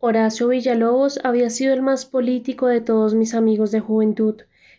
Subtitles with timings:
[0.00, 4.36] Horacio Villalobos había sido el más político de todos mis amigos de juventud.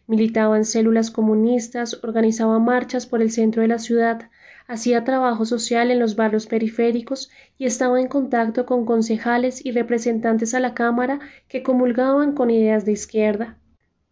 [0.08, 4.30] Militaba en células comunistas, organizaba marchas por el centro de la ciudad,
[4.66, 10.54] hacía trabajo social en los barrios periféricos y estaba en contacto con concejales y representantes
[10.54, 13.58] a la Cámara que comulgaban con ideas de izquierda.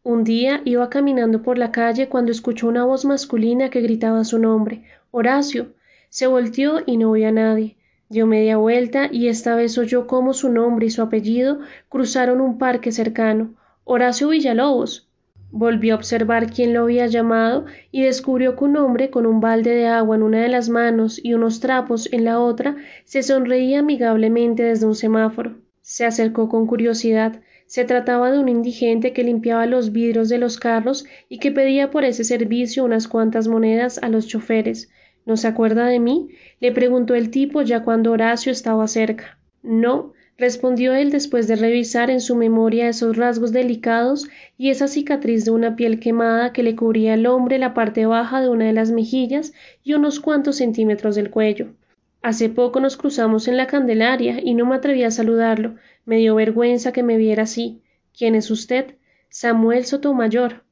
[0.04, 4.40] Un día iba caminando por la calle cuando escuchó una voz masculina que gritaba su
[4.40, 5.74] nombre, Horacio.
[6.10, 7.77] Se volteó y no vio a nadie.
[8.10, 11.60] Dio media vuelta y esta vez oyó cómo su nombre y su apellido
[11.90, 13.56] cruzaron un parque cercano.
[13.84, 15.10] Horacio Villalobos.
[15.52, 19.72] Volvió a observar quién lo había llamado y descubrió que un hombre con un balde
[19.72, 23.80] de agua en una de las manos y unos trapos en la otra se sonreía
[23.80, 25.58] amigablemente desde un semáforo.
[25.82, 27.42] Se acercó con curiosidad.
[27.66, 31.92] Se trataba de un indigente que limpiaba los vidrios de los carros y que pedía
[31.92, 34.90] por ese servicio unas cuantas monedas a los choferes.
[35.28, 36.30] ¿No se acuerda de mí?
[36.62, 39.38] le preguntó el tipo ya cuando Horacio estaba cerca.
[39.62, 45.44] No, respondió él después de revisar en su memoria esos rasgos delicados y esa cicatriz
[45.44, 48.72] de una piel quemada que le cubría al hombre la parte baja de una de
[48.72, 49.52] las mejillas
[49.84, 51.74] y unos cuantos centímetros del cuello.
[52.22, 55.76] Hace poco nos cruzamos en la Candelaria y no me atreví a saludarlo.
[56.06, 57.82] Me dio vergüenza que me viera así.
[58.18, 58.96] ¿Quién es usted?
[59.28, 60.64] Samuel Sotomayor.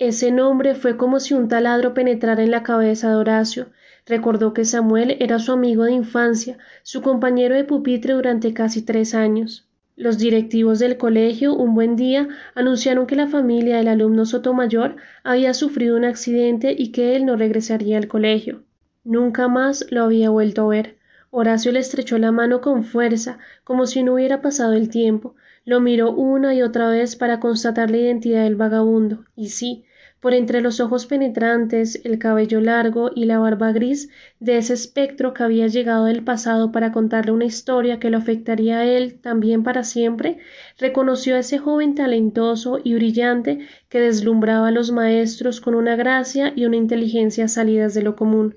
[0.00, 3.70] Ese nombre fue como si un taladro penetrara en la cabeza de Horacio.
[4.06, 9.12] Recordó que Samuel era su amigo de infancia, su compañero de pupitre durante casi tres
[9.12, 9.68] años.
[9.96, 15.52] Los directivos del colegio, un buen día, anunciaron que la familia del alumno Sotomayor había
[15.52, 18.62] sufrido un accidente y que él no regresaría al colegio.
[19.02, 20.98] Nunca más lo había vuelto a ver.
[21.30, 25.34] Horacio le estrechó la mano con fuerza, como si no hubiera pasado el tiempo.
[25.64, 29.84] Lo miró una y otra vez para constatar la identidad del vagabundo, y sí,
[30.20, 35.32] por entre los ojos penetrantes, el cabello largo y la barba gris de ese espectro
[35.32, 39.62] que había llegado del pasado para contarle una historia que lo afectaría a él también
[39.62, 40.38] para siempre,
[40.78, 46.52] reconoció a ese joven talentoso y brillante que deslumbraba a los maestros con una gracia
[46.56, 48.56] y una inteligencia salidas de lo común.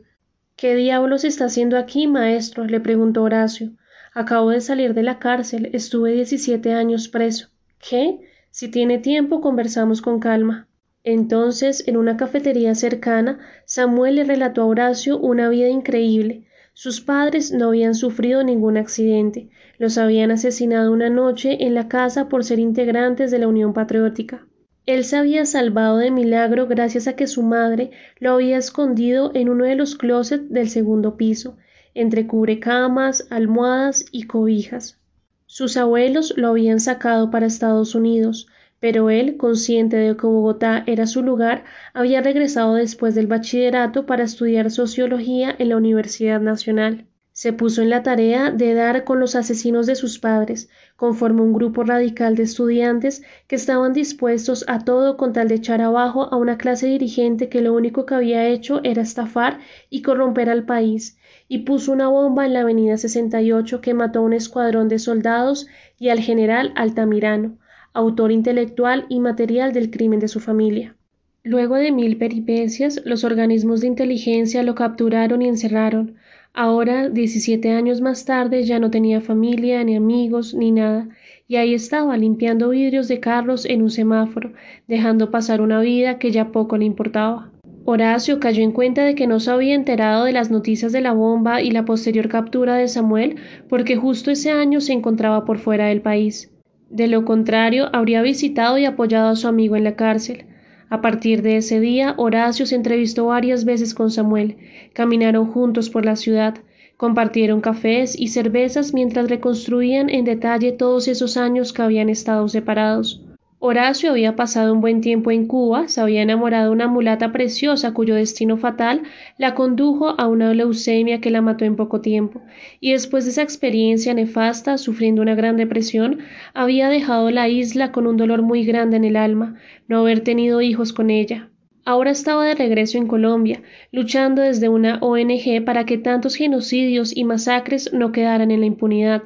[0.56, 2.66] ¿Qué diablos está haciendo aquí, maestro?
[2.66, 3.72] le preguntó Horacio.
[4.14, 7.48] Acabo de salir de la cárcel, estuve diecisiete años preso.
[7.80, 8.20] ¿Qué?
[8.50, 10.68] Si tiene tiempo, conversamos con calma.
[11.04, 16.46] Entonces, en una cafetería cercana, Samuel le relató a Horacio una vida increíble.
[16.74, 22.30] Sus padres no habían sufrido ningún accidente, los habían asesinado una noche en la casa
[22.30, 24.46] por ser integrantes de la Unión Patriótica.
[24.86, 29.50] Él se había salvado de milagro gracias a que su madre lo había escondido en
[29.50, 31.58] uno de los closets del segundo piso,
[31.94, 34.98] entre cubrecamas, almohadas y cobijas.
[35.46, 38.48] Sus abuelos lo habían sacado para Estados Unidos,
[38.82, 44.24] pero él, consciente de que Bogotá era su lugar, había regresado después del bachillerato para
[44.24, 47.06] estudiar sociología en la Universidad Nacional.
[47.32, 51.54] Se puso en la tarea de dar con los asesinos de sus padres, conforme un
[51.54, 56.36] grupo radical de estudiantes que estaban dispuestos a todo con tal de echar abajo a
[56.36, 59.60] una clase dirigente que lo único que había hecho era estafar
[59.92, 64.24] y corromper al país, y puso una bomba en la avenida 68 que mató a
[64.24, 65.68] un escuadrón de soldados
[66.00, 67.60] y al general Altamirano,
[67.94, 70.96] autor intelectual y material del crimen de su familia.
[71.44, 76.16] Luego de mil peripecias, los organismos de inteligencia lo capturaron y encerraron.
[76.54, 81.10] Ahora, diecisiete años más tarde, ya no tenía familia, ni amigos, ni nada,
[81.48, 84.54] y ahí estaba limpiando vidrios de carros en un semáforo,
[84.88, 87.50] dejando pasar una vida que ya poco le importaba.
[87.84, 91.14] Horacio cayó en cuenta de que no se había enterado de las noticias de la
[91.14, 93.38] bomba y la posterior captura de Samuel
[93.68, 96.52] porque justo ese año se encontraba por fuera del país.
[96.92, 100.44] De lo contrario, habría visitado y apoyado a su amigo en la cárcel.
[100.90, 104.58] A partir de ese día, Horacio se entrevistó varias veces con Samuel,
[104.92, 106.56] caminaron juntos por la ciudad,
[106.98, 113.24] compartieron cafés y cervezas mientras reconstruían en detalle todos esos años que habían estado separados.
[113.64, 117.94] Horacio había pasado un buen tiempo en Cuba, se había enamorado de una mulata preciosa
[117.94, 119.04] cuyo destino fatal
[119.38, 122.42] la condujo a una leucemia que la mató en poco tiempo,
[122.80, 126.22] y después de esa experiencia nefasta, sufriendo una gran depresión,
[126.56, 130.64] había dejado la isla con un dolor muy grande en el alma, no haber tenido
[130.64, 131.52] hijos con ella.
[131.86, 137.26] Ahora estaba de regreso en Colombia, luchando desde una ONG para que tantos genocidios y
[137.26, 139.22] masacres no quedaran en la impunidad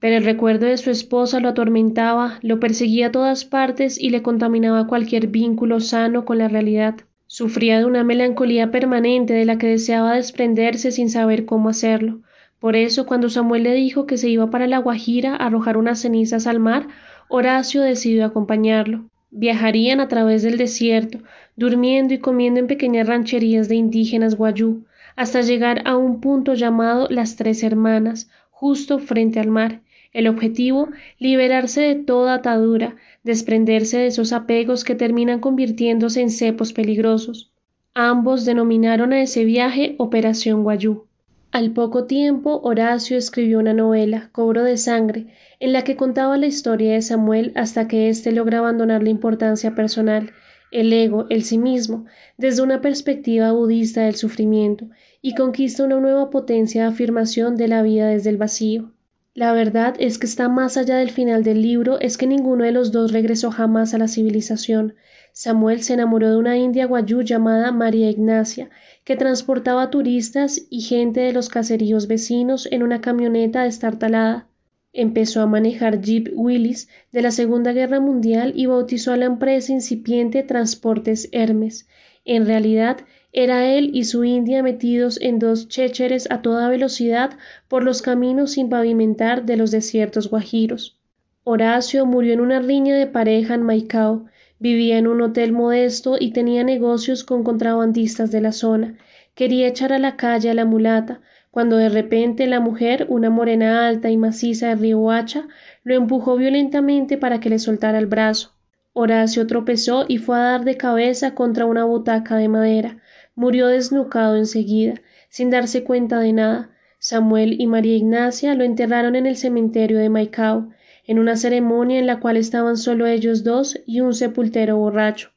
[0.00, 4.22] pero el recuerdo de su esposa lo atormentaba, lo perseguía a todas partes y le
[4.22, 6.94] contaminaba cualquier vínculo sano con la realidad.
[7.26, 12.20] Sufría de una melancolía permanente de la que deseaba desprenderse sin saber cómo hacerlo.
[12.60, 16.00] Por eso, cuando Samuel le dijo que se iba para la Guajira a arrojar unas
[16.00, 16.88] cenizas al mar,
[17.28, 19.04] Horacio decidió acompañarlo.
[19.30, 21.18] Viajarían a través del desierto,
[21.56, 24.84] durmiendo y comiendo en pequeñas rancherías de indígenas guayú,
[25.16, 29.82] hasta llegar a un punto llamado Las Tres Hermanas, justo frente al mar,
[30.18, 30.88] El objetivo,
[31.20, 37.52] liberarse de toda atadura, desprenderse de esos apegos que terminan convirtiéndose en cepos peligrosos.
[37.94, 41.04] Ambos denominaron a ese viaje Operación Guayú.
[41.52, 45.28] Al poco tiempo, Horacio escribió una novela, Cobro de Sangre,
[45.60, 49.76] en la que contaba la historia de Samuel hasta que éste logra abandonar la importancia
[49.76, 50.32] personal,
[50.72, 52.06] el ego, el sí mismo,
[52.36, 54.88] desde una perspectiva budista del sufrimiento,
[55.22, 58.90] y conquista una nueva potencia de afirmación de la vida desde el vacío.
[59.38, 62.72] La verdad es que está más allá del final del libro, es que ninguno de
[62.72, 64.96] los dos regresó jamás a la civilización.
[65.32, 68.68] Samuel se enamoró de una india guayú llamada María Ignacia,
[69.04, 74.48] que transportaba turistas y gente de los caseríos vecinos en una camioneta destartalada.
[74.92, 79.72] Empezó a manejar Jeep Willis de la Segunda Guerra Mundial y bautizó a la empresa
[79.72, 81.86] incipiente Transportes Hermes.
[82.24, 82.96] En realidad,
[83.32, 87.32] era él y su india metidos en dos chécheres a toda velocidad
[87.68, 90.98] por los caminos sin pavimentar de los desiertos guajiros.
[91.44, 94.26] Horacio murió en una riña de pareja en Maicao,
[94.60, 98.96] Vivía en un hotel modesto y tenía negocios con contrabandistas de la zona.
[99.36, 101.20] Quería echar a la calle a la mulata,
[101.52, 105.46] cuando de repente la mujer, una morena alta y maciza de Riohacha,
[105.84, 108.52] lo empujó violentamente para que le soltara el brazo.
[108.94, 112.98] Horacio tropezó y fue a dar de cabeza contra una butaca de madera.
[113.38, 114.94] Murió desnucado enseguida,
[115.28, 116.70] sin darse cuenta de nada.
[116.98, 120.70] Samuel y María Ignacia lo enterraron en el cementerio de Maicao
[121.06, 125.30] en una ceremonia en la cual estaban solo ellos dos y un sepultero borracho.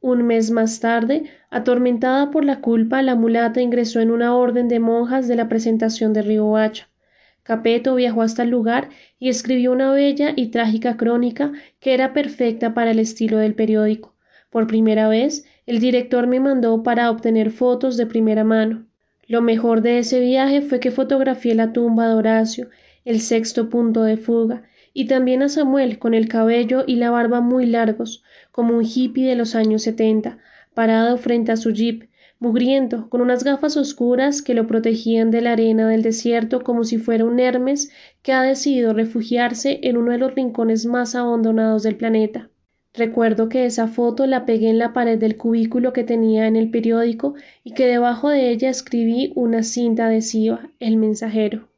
[0.00, 4.80] Un mes más tarde, atormentada por la culpa, la mulata ingresó en una orden de
[4.80, 6.88] monjas de la presentación de Riohacha.
[7.42, 8.88] Capeto viajó hasta el lugar
[9.18, 14.14] y escribió una bella y trágica crónica que era perfecta para el estilo del periódico.
[14.48, 18.86] Por primera vez, el director me mandó para obtener fotos de primera mano.
[19.28, 22.68] Lo mejor de ese viaje fue que fotografié la tumba de Horacio,
[23.04, 27.40] el sexto punto de fuga, y también a Samuel con el cabello y la barba
[27.40, 30.38] muy largos, como un hippie de los años setenta,
[30.74, 32.08] parado frente a su jeep,
[32.40, 36.98] mugriento, con unas gafas oscuras que lo protegían de la arena del desierto como si
[36.98, 37.92] fuera un Hermes
[38.22, 42.50] que ha decidido refugiarse en uno de los rincones más abandonados del planeta.
[42.94, 46.70] Recuerdo que esa foto la pegué en la pared del cubículo que tenía en el
[46.70, 47.34] periódico
[47.64, 51.71] y que debajo de ella escribí una cinta adhesiva, el mensajero.